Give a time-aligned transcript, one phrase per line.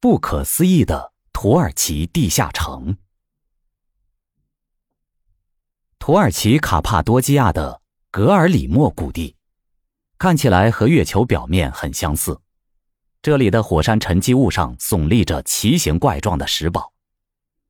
[0.00, 2.96] 不可思议的土耳其地下城。
[5.98, 7.82] 土耳其卡帕多基亚的
[8.12, 9.34] 格尔里莫谷地，
[10.16, 12.40] 看起来和月球表面很相似。
[13.20, 16.92] 这里的火山沉积物上耸立着奇形怪状的石堡，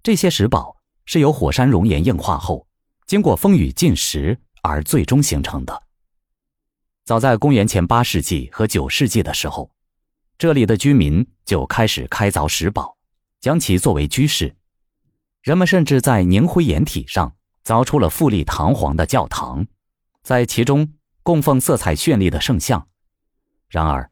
[0.00, 2.68] 这些石堡是由火山熔岩硬化后，
[3.04, 5.82] 经过风雨浸蚀而最终形成的。
[7.04, 9.72] 早在公元前八世纪和九世纪的时候。
[10.38, 12.96] 这里的居民就开始开凿石堡，
[13.40, 14.56] 将其作为居室。
[15.42, 19.66] 人们甚至在凝灰岩体上凿出了富丽堂皇的教堂，
[20.22, 22.88] 在其中供奉色彩绚丽的圣像。
[23.68, 24.10] 然而，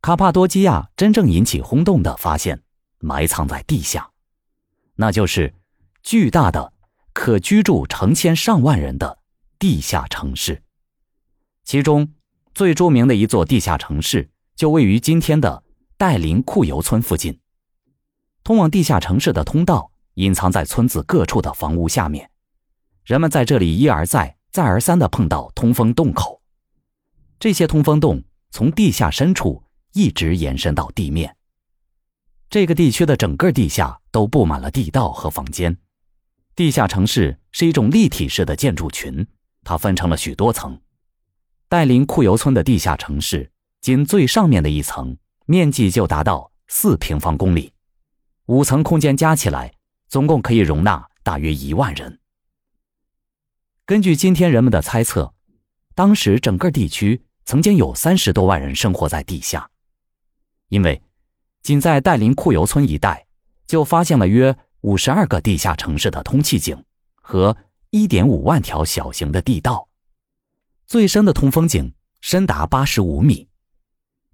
[0.00, 2.62] 卡帕多基亚真正引起轰动的发现
[2.98, 4.10] 埋藏在地下，
[4.96, 5.54] 那就是
[6.02, 6.72] 巨大的、
[7.12, 9.20] 可居住成千上万人的
[9.58, 10.62] 地下城市。
[11.64, 12.12] 其中
[12.54, 14.30] 最著名的一座地下城市。
[14.56, 15.62] 就位于今天的
[15.96, 17.40] 戴林库尤村附近。
[18.42, 22.30] 通往地下城市的通道隐藏在村子各处的房屋下面，
[23.04, 26.40] 人们在这里一而再、再而三地碰到通风洞口。
[27.40, 29.62] 这些通风洞从地下深处
[29.92, 31.36] 一直延伸到地面。
[32.48, 35.76] 这个地区的整个地下都布满了地道和房间。
[36.54, 39.26] 地下城市是一种立体式的建筑群，
[39.64, 40.80] 它分成了许多层。
[41.68, 43.50] 戴林库尤村的地下城市。
[43.84, 47.70] 仅最上面的一层面积就达到四平方公里，
[48.46, 49.74] 五层空间加起来
[50.08, 52.18] 总共可以容纳大约一万人。
[53.84, 55.34] 根据今天人们的猜测，
[55.94, 59.68] 当时整个地区曾经有三十多万人生活在地下，
[60.70, 61.02] 因为
[61.60, 63.26] 仅在戴林库尤村一带
[63.66, 66.82] 就发现了约五十二个地下城市的通气井
[67.16, 67.54] 和
[67.90, 69.86] 一点五万条小型的地道，
[70.86, 73.46] 最深的通风井深达八十五米。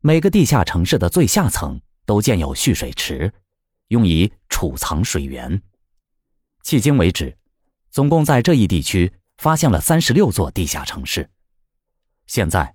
[0.02, 3.30] 每个地下城市的最下层都建有蓄水池，
[3.88, 5.60] 用以储藏水源。
[6.64, 7.36] 迄今为止，
[7.90, 11.28] 总共在这一地区发现了三十六座地下城市。
[12.26, 12.74] 现在，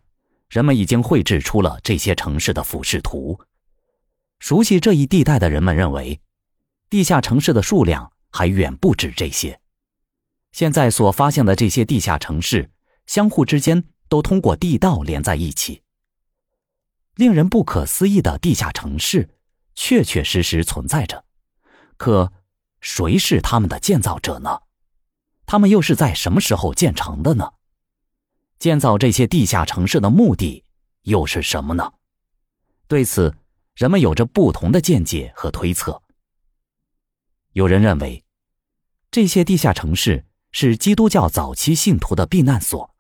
[0.49, 3.39] 人们已经绘制出了这些城市的俯视图。
[4.37, 6.21] 熟悉这一地带的人们认为，
[6.91, 9.59] 地下城市的数量还远不止这些。
[10.51, 12.69] 现在所发现的这些地下城市，
[13.07, 15.81] 相互之间都通过地道连在一起。
[17.15, 19.29] 令人不可思议的地下城市，
[19.73, 21.25] 确确实实存在着。
[21.97, 22.31] 可，
[22.81, 24.61] 谁是他们的建造者呢？
[25.45, 27.53] 他们又是在什么时候建成的呢？
[28.59, 30.63] 建造这些地下城市的目的
[31.03, 31.93] 又是什么呢？
[32.87, 33.35] 对此，
[33.75, 36.01] 人们有着不同的见解和推测。
[37.53, 38.25] 有人认为，
[39.09, 42.93] 这些地下城市是基督教早期信徒的避难所，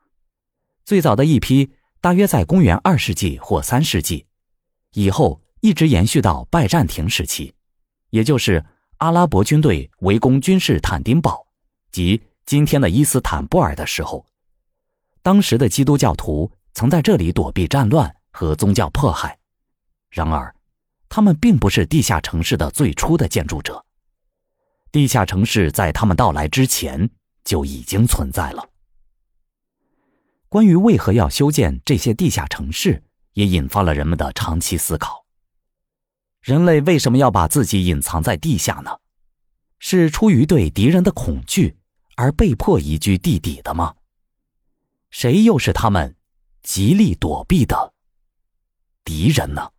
[0.85, 1.74] 最早的一批。
[2.05, 4.27] 大约在公元二世纪或三世纪
[4.93, 7.51] 以后，一直延续到拜占庭时期，
[8.11, 8.63] 也就是
[8.97, 11.47] 阿拉伯军队围攻君士坦丁堡
[11.91, 14.23] 及今天的伊斯坦布尔的时候，
[15.23, 19.39] 当时的基督教徒曾在这里躲避战乱和宗教迫害。
[20.11, 20.53] 然而，
[21.09, 23.83] 他们并不是地下城市的最初的建筑者，
[24.91, 27.09] 地下城市在他们到来之前
[27.43, 28.69] 就已经存在了。
[30.55, 35.25] 关于为何要修建这些地下城市，也引发了人们的长期思考。
[36.41, 38.91] 人类为什么要把自己隐藏在地下呢？
[39.79, 41.75] 是出于对敌人的恐惧
[42.15, 43.95] 而被迫移居地底的吗？
[45.09, 46.15] 谁又是他们
[46.63, 47.93] 极力躲避的
[49.03, 49.69] 敌人呢？